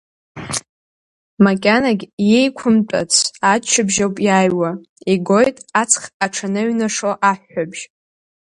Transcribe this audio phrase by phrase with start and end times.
[1.43, 2.05] Макьанагь
[2.37, 3.13] еиқәымтәац
[3.51, 4.71] аччабжь ауп иааҩуа,
[5.13, 7.81] игоит аҵхаҽанаҩнашо аҳәҳәабжь.